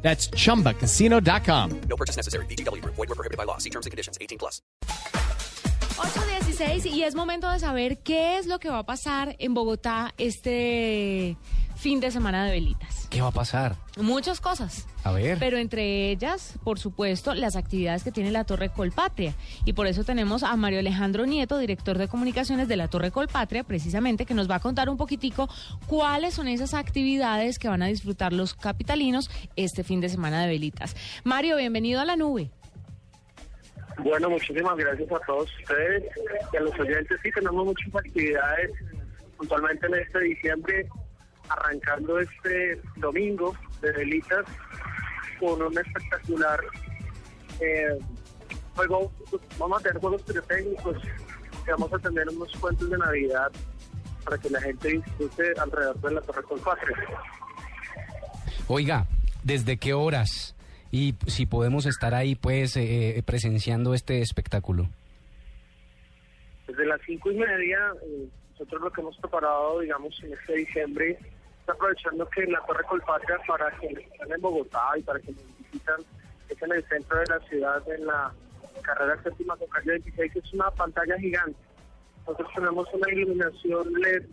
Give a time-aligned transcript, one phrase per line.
[0.00, 1.80] That's chumbacasino.com.
[1.88, 2.46] No purchase necessary.
[2.46, 2.82] BGW.
[2.84, 3.58] Void were prohibited by law.
[3.58, 4.16] See terms and conditions.
[4.20, 4.62] 18 plus.
[5.98, 10.14] 8.16 y es momento de saber qué es lo que va a pasar en Bogotá
[10.16, 11.36] este
[11.78, 13.06] fin de semana de velitas.
[13.08, 13.76] ¿Qué va a pasar?
[13.96, 14.88] Muchas cosas.
[15.04, 15.38] A ver.
[15.38, 19.34] Pero entre ellas, por supuesto, las actividades que tiene la Torre Colpatria.
[19.64, 23.62] Y por eso tenemos a Mario Alejandro Nieto, director de comunicaciones de la Torre Colpatria,
[23.62, 25.48] precisamente, que nos va a contar un poquitico
[25.86, 30.48] cuáles son esas actividades que van a disfrutar los capitalinos este fin de semana de
[30.48, 30.96] velitas.
[31.22, 32.50] Mario, bienvenido a la nube.
[33.98, 36.04] Bueno, muchísimas gracias a todos ustedes
[36.52, 37.18] y a los oyentes.
[37.22, 38.72] Sí, tenemos muchas actividades
[39.36, 40.88] puntualmente en este diciembre,
[41.48, 44.44] arrancando este domingo de velitas
[45.38, 46.60] con un espectacular
[47.60, 47.98] eh,
[48.74, 49.12] juego.
[49.58, 50.96] Vamos a tener juegos pirotécnicos
[51.66, 53.50] y vamos a tener unos cuentos de Navidad
[54.24, 56.96] para que la gente disfrute alrededor de la Torre Colpatria.
[58.66, 59.06] Oiga,
[59.42, 60.54] ¿desde qué horas?
[60.90, 64.88] Y si podemos estar ahí, pues, eh, presenciando este espectáculo.
[66.66, 71.18] Desde las cinco y media, eh, nosotros lo que hemos preparado, digamos, en este diciembre,
[71.68, 76.00] es aprovechando que la Torre Colpatria, para quienes están en Bogotá y para quienes visitan,
[76.48, 78.32] es en el centro de la ciudad, en la
[78.82, 81.58] carrera séptima con calle 26, es una pantalla gigante.
[82.20, 84.24] Nosotros tenemos una iluminación LED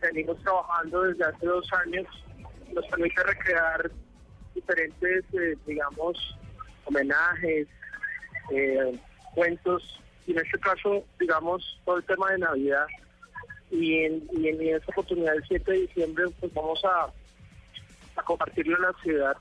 [0.00, 2.06] que venimos trabajando desde hace dos años,
[2.72, 3.90] nos permite recrear
[4.54, 6.38] diferentes, eh, digamos,
[6.84, 7.68] homenajes,
[8.50, 8.98] eh,
[9.34, 12.86] cuentos, y en este caso, digamos, todo el tema de Navidad.
[13.76, 17.06] Y en, y en esta oportunidad, el 7 de diciembre, pues vamos a,
[18.20, 19.36] a compartirlo en la ciudad.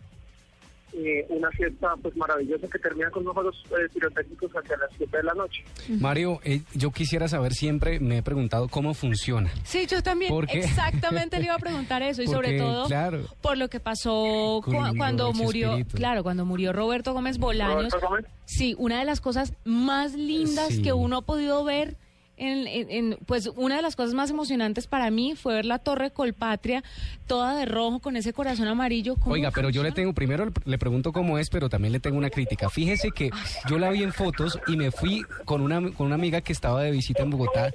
[0.96, 5.18] eh, una fiesta pues maravillosa que termina con unos juegos eh, pirotécnicos hacia las 7
[5.18, 5.64] de la noche.
[6.00, 9.52] Mario, eh, yo quisiera saber siempre, me he preguntado cómo funciona.
[9.64, 10.60] Sí, yo también ¿Por qué?
[10.60, 13.22] exactamente le iba a preguntar eso y sobre Porque, todo claro.
[13.42, 15.98] por lo que pasó cu- cuando murió, espíritu.
[15.98, 17.76] claro, cuando murió Roberto Gómez Bolaños.
[17.92, 18.26] Roberto Gómez.
[18.46, 20.82] Sí, una de las cosas más lindas Sí.
[20.84, 21.98] que uno ha podido ver
[22.38, 25.80] en, en- en- pues una de las cosas más emocionantes para mí fue ver la
[25.80, 26.84] Torre Colpatria
[27.28, 29.16] toda de rojo con ese corazón amarillo.
[29.16, 32.18] ¿Cómo Oiga, pero yo le tengo, primero le- pregunto cómo es, pero también le tengo
[32.18, 32.70] una crítica.
[32.70, 33.30] Fíjese que
[33.70, 36.82] yo la vi en fotos y me fui con una, con una amiga que estaba
[36.82, 37.72] de visita en Bogotá.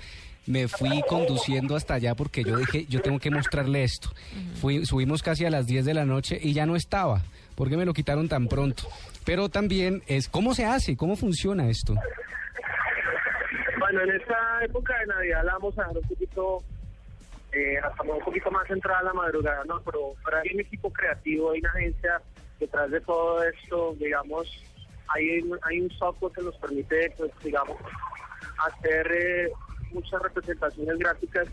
[0.47, 4.11] Me fui conduciendo hasta allá porque yo dije, yo tengo que mostrarle esto.
[4.61, 7.23] Fui, subimos casi a las 10 de la noche y ya no estaba.
[7.55, 8.85] ¿Por qué me lo quitaron tan pronto?
[9.25, 10.97] Pero también es, ¿cómo se hace?
[10.97, 11.95] ¿Cómo funciona esto?
[13.91, 16.63] Bueno, en esta época de Navidad la vamos a dejar un poquito,
[17.53, 19.81] eh, hasta un poquito más centrada la madrugada, ¿no?
[19.81, 22.21] Pero, pero hay un equipo creativo, hay una agencia
[22.61, 24.47] detrás de todo esto, digamos,
[25.07, 27.79] hay, hay un software que nos permite, pues, digamos,
[28.67, 29.53] hacer eh,
[29.93, 31.49] muchas representaciones gráficas.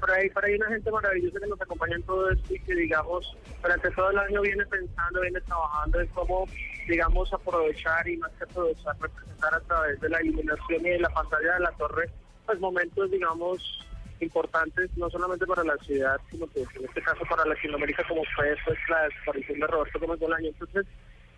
[0.00, 2.74] Pero hay, pero hay una gente maravillosa que nos acompaña en todo esto y que,
[2.74, 6.46] digamos, durante todo el año viene pensando, viene trabajando en cómo,
[6.86, 11.08] digamos, aprovechar y más que aprovechar, representar a través de la iluminación y de la
[11.10, 12.10] pantalla de la torre,
[12.44, 13.86] pues momentos, digamos,
[14.20, 18.54] importantes, no solamente para la ciudad, sino que en este caso para Latinoamérica, como fue
[18.64, 20.48] pues, la desaparición de Roberto Gómez Bolaño.
[20.48, 20.86] Entonces,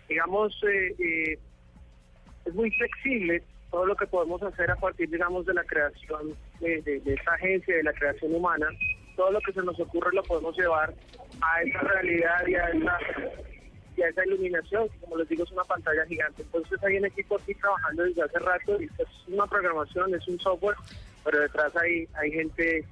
[0.07, 1.39] digamos, eh, eh,
[2.45, 6.81] es muy flexible todo lo que podemos hacer a partir, digamos, de la creación de,
[6.81, 8.67] de, de esa agencia, de la creación humana.
[9.15, 10.93] Todo lo que se nos ocurre lo podemos llevar
[11.41, 12.97] a esa realidad y a esa,
[13.95, 16.41] y a esa iluminación, que como les digo es una pantalla gigante.
[16.41, 20.39] Entonces hay un equipo aquí trabajando desde hace rato y es una programación, es un
[20.39, 20.77] software,
[21.23, 22.85] pero detrás hay, hay gente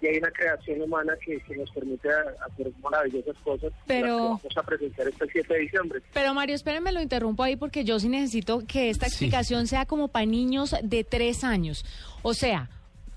[0.00, 3.72] y hay una creación humana que, que nos permite hacer maravillosas cosas.
[3.86, 6.02] Pero- las que vamos a presentar este 7 de diciembre.
[6.12, 9.12] Pero Mario, espérenme, lo interrumpo ahí porque yo sí necesito que esta Sí.
[9.12, 11.84] explicación sea como para niños de tres años.
[12.22, 12.68] O sea,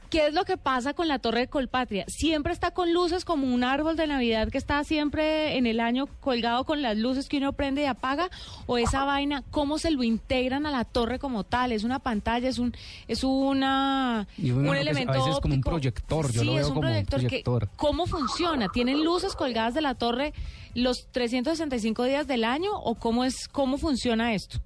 [0.09, 2.05] ¿qué es lo que pasa con la Torre de Colpatria?
[2.07, 6.07] ¿Siempre está con luces como un árbol de Navidad que está siempre en el año
[6.21, 8.29] colgado con las luces que uno prende y apaga?
[8.65, 11.71] ¿O esa vaina, cómo se lo integran a la torre como tal?
[11.71, 12.47] ¿Es una pantalla?
[12.49, 12.73] ¿Es un
[13.07, 15.69] es una, Y un es- a elemento veces es como un óptico?
[15.69, 17.19] proyector, yo sí, lo es veo un como un proyector.
[17.21, 17.69] que- proyector.
[17.75, 18.69] ¿Cómo funciona?
[18.69, 20.33] ¿Tienen luces colgadas de la torre
[20.73, 24.59] los 365 días del año o cómo es cómo funciona esto?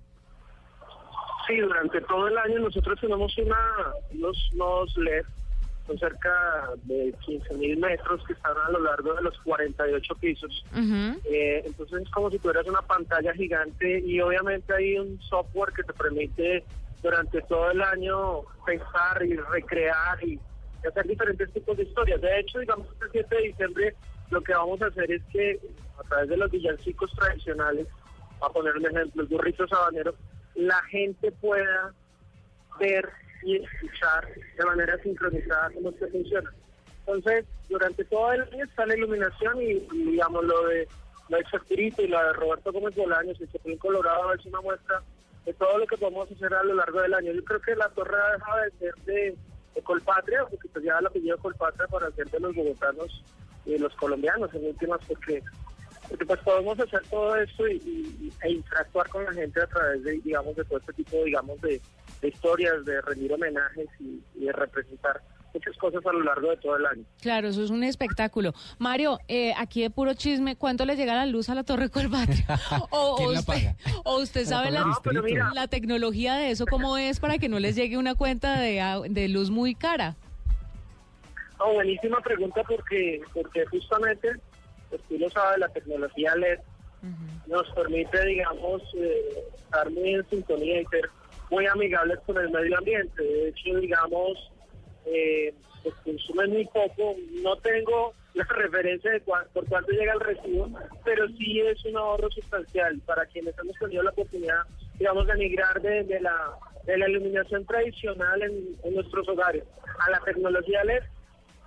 [1.52, 3.58] Sí, durante todo el año nosotros tenemos una,
[4.12, 5.26] unos nodos LED,
[5.86, 10.66] son cerca de 15 mil metros que están a lo largo de los 48 pisos.
[10.72, 11.20] Ujú.
[11.26, 15.84] Eh, entonces es como si tuvieras una pantalla gigante y obviamente hay un software que
[15.84, 16.64] te permite
[17.04, 20.40] durante todo el año pensar y recrear y
[20.88, 22.22] hacer diferentes tipos de historias.
[22.22, 23.96] De hecho, digamos, el 7 de diciembre
[24.30, 25.60] lo que vamos a hacer es que
[26.00, 27.88] a través de los villancicos tradicionales,
[28.42, 30.16] a poner un ejemplo, el burrito sabanero,
[30.56, 31.94] la gente pueda
[32.80, 33.10] ver
[33.44, 34.28] y escuchar
[34.58, 36.52] de manera sincronizada cómo esto funciona.
[37.00, 40.88] Entonces, durante todo el año está la iluminación y, digamos, lo de
[41.30, 45.02] lo de Chespirito y la de Roberto Gómez Bolaños y Chapulín Colorado es una muestra
[45.46, 47.32] de todo lo que podemos hacer a lo largo del año.
[47.32, 49.36] Yo creo que la torre ha dejado de ser de,
[49.74, 53.24] de Colpatria, porque pues ya el apellido Colpatria para ser de los bogotanos
[53.66, 55.42] y de los colombianos en últimas, porque
[56.12, 60.04] porque pues podemos hacer todo esto y, y- e interactuar con la gente a través
[60.04, 61.82] de, digamos, de todo este tipo, digamos, de,
[62.22, 65.22] de historias, de rendir homenajes y, y de representar
[65.54, 67.04] muchas cosas a lo largo de todo el año.
[67.22, 68.54] Claro, eso es un espectáculo.
[68.78, 72.46] Mario, eh, aquí de puro chisme, ¿cuánto le llega la luz a la Torre Colpatria?
[72.90, 73.76] O, ¿Quién o la usted, paga?
[74.04, 75.50] o usted sabe la, No, pero mira.
[75.54, 79.00] la tecnología de eso, cómo es para que no les llegue una cuenta de, a-
[79.00, 80.18] de luz muy cara.
[81.58, 84.30] No, buenísima pregunta porque, porque justamente,
[84.92, 86.60] pues tú lo sabes, la tecnología LED
[87.48, 91.10] nos permite, digamos, eh, estar muy en sintonía y ser
[91.50, 93.24] muy amigables con el medio ambiente.
[93.24, 94.52] De hecho, digamos,
[95.08, 95.52] eh,
[95.82, 97.16] pues consumen muy poco.
[97.42, 100.70] No tengo la referencia de cuán- por cuánto llega el recibo,
[101.04, 104.62] pero sí es un ahorro sustancial para quienes hemos tenido la oportunidad,
[105.00, 106.52] digamos, de migrar de, de la,
[106.86, 109.64] de la iluminación tradicional en, en nuestros hogares
[110.00, 111.02] a la tecnología LED.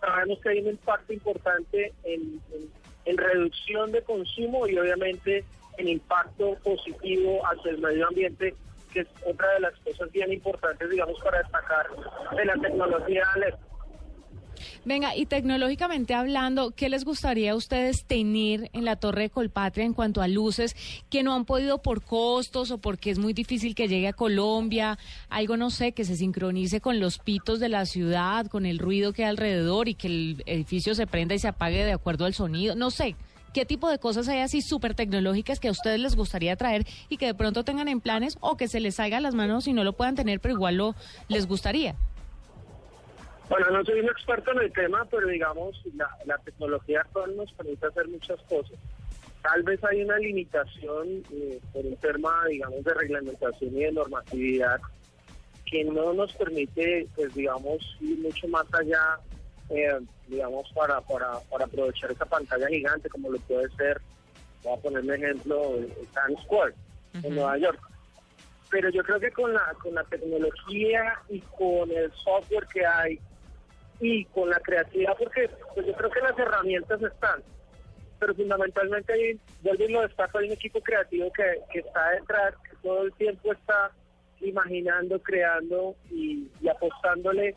[0.01, 5.45] Sabemos que hay un impacto importante en, en- en reducción de consumo y obviamente
[5.79, 8.55] en impacto positivo hacia el medio ambiente,
[8.93, 11.87] que es otra de las cosas bien importantes, digamos, para destacar
[12.37, 13.55] de la tecnología LED.
[14.87, 19.87] Venga, y tecnológicamente hablando, ¿qué les gustaría a ustedes tener en la Torre de Colpatria
[19.87, 20.77] en cuanto a luces
[21.09, 24.99] que no han podido por costos o porque es muy difícil que llegue a Colombia?
[25.31, 29.15] Algo, no sé, que se sincronice con los pitos de la ciudad, con el ruido
[29.15, 32.35] que hay alrededor y que el edificio se prenda y se apague de acuerdo al
[32.35, 32.75] sonido.
[32.75, 33.17] No sé.
[33.55, 37.17] ¿Qué tipo de cosas hay así súper tecnológicas que a ustedes les gustaría traer y
[37.17, 39.73] que de pronto tengan en planes o que se les salga a las manos y
[39.73, 40.95] no lo puedan tener, pero igual lo
[41.29, 41.95] les gustaría?
[43.49, 47.53] Bueno, no soy un experto en el tema, pero digamos, la, la tecnología actual nos
[47.53, 48.79] permite hacer muchas cosas.
[49.43, 54.81] Tal vez hay una limitación eh, por un tema, digamos, de reglamentación y de normatividad
[55.67, 59.19] que no nos permite, pues, digamos, ir mucho más allá,
[59.71, 64.01] eh, digamos, para, para, para aprovechar esa pantalla gigante, como lo puede ser,
[64.63, 66.75] voy a poner un ejemplo, el Times Square
[67.23, 67.81] en Nueva York
[68.75, 73.21] pero yo creo que con la con la tecnología y con el software que hay
[74.01, 77.41] y con la creatividad porque pues yo creo que las herramientas están
[78.19, 82.77] pero fundamentalmente hay vuelvo lo destaco hay un equipo creativo que, que está detrás que
[82.83, 83.93] todo el tiempo está
[84.41, 87.55] imaginando creando y, apostándole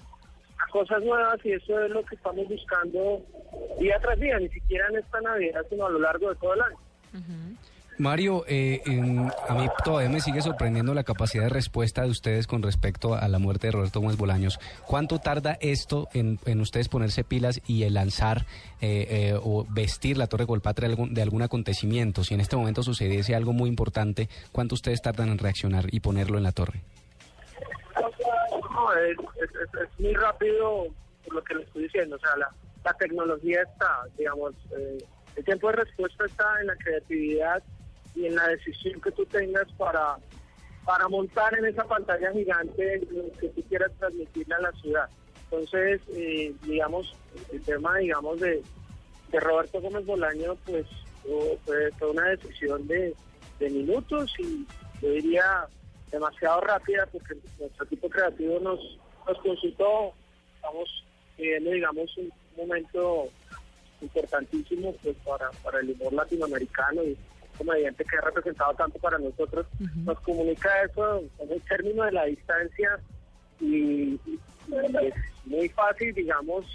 [0.59, 3.25] a cosas nuevas y eso es lo que estamos buscando
[3.79, 6.61] día tras día ni siquiera en esta navidad sino a lo largo de todo el
[6.61, 6.77] año
[7.99, 8.81] Mario, eh,
[9.47, 13.27] a mí todavía me sigue sorprendiendo la capacidad de respuesta de ustedes con respecto a
[13.27, 14.59] la muerte de Roberto Gómez Bolaños.
[14.85, 18.45] ¿Cuánto tarda esto en, ustedes ponerse pilas y el lanzar
[18.81, 22.23] eh, eh, o vestir la Torre Colpatria de algún, de algún acontecimiento?
[22.23, 26.37] Si en este momento sucediese algo muy importante, ¿cuánto ustedes tardan en reaccionar y ponerlo
[26.37, 26.83] en la torre?
[29.01, 30.85] Es muy rápido
[31.25, 32.15] por lo que le estoy diciendo.
[32.15, 32.49] O sea, la,
[32.83, 34.97] la tecnología está, digamos, eh,
[35.35, 37.63] el tiempo de respuesta está en la creatividad
[38.17, 40.17] y en la decisión que tú tengas para,
[40.85, 45.09] para montar en esa pantalla gigante lo que tú quieras transmitirle a la ciudad.
[45.43, 47.13] Entonces, eh, digamos,
[47.53, 48.61] el tema, digamos, de,
[49.31, 50.85] de Roberto Gómez Bolaño, pues
[51.65, 53.13] fue- una decisión de,
[53.59, 54.65] minutos y
[55.01, 55.67] yo diría
[56.11, 58.79] demasiado rápida porque nuestro equipo creativo nos,
[59.39, 60.13] consultó,
[60.55, 61.03] estamos
[61.37, 63.27] viviendo, digamos, un momento
[64.01, 67.01] importantísimo pues para, para el humor latinoamericano
[67.57, 69.65] comediante que ha representado tanto para nosotros,
[70.05, 72.99] nos comunica eso en el término de la distancia
[73.59, 74.39] y, y
[75.01, 75.13] es
[75.45, 76.65] muy fácil, digamos,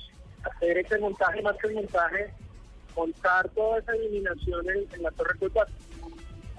[0.44, 2.32] hacer ese montaje más que el montaje,
[2.96, 5.66] montar toda esa iluminación en, en la Torre Culpa.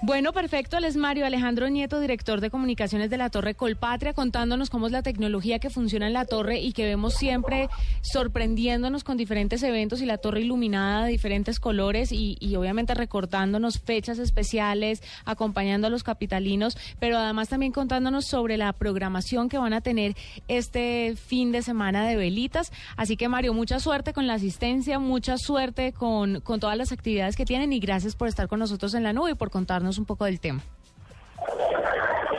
[0.05, 0.75] Bueno, perfecto.
[0.75, 4.91] Él es Mario Alejandro Nieto, director de comunicaciones de la Torre Colpatria, contándonos cómo es
[4.91, 7.69] la tecnología que funciona en la torre y que vemos siempre
[8.01, 13.79] sorprendiéndonos con diferentes eventos y la torre iluminada de diferentes colores y, y obviamente recordándonos
[13.79, 19.71] fechas especiales, acompañando a los capitalinos, pero además también contándonos sobre la programación que van
[19.71, 20.17] a tener
[20.49, 22.73] este fin de semana de velitas.
[22.97, 27.37] Así que Mario, mucha suerte con la asistencia, mucha suerte con, con todas las actividades
[27.37, 30.05] que tienen y gracias por estar con nosotros en la nube y por contarnos un
[30.05, 30.61] poco del tema.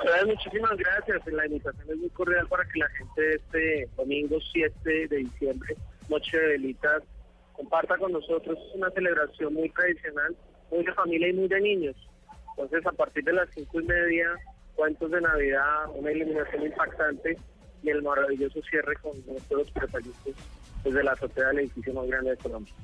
[0.01, 1.27] Andrés, muchísimas gracias.
[1.27, 5.77] La invitación es muy cordial para que la gente este domingo 7 de diciembre,
[6.09, 7.03] Noche de Velitas,
[7.53, 8.59] comparta con nosotros.
[8.69, 10.37] Es una celebración muy tradicional,
[10.71, 11.97] muy de familia y muy de niños.
[12.51, 14.29] Entonces, a partir de las cinco y media,
[14.75, 17.37] cuentos de Navidad, una iluminación impactante
[17.83, 20.35] y el maravilloso cierre con nuestros preparitos
[20.85, 22.75] desde la azotea del edificio más grande de Colombia.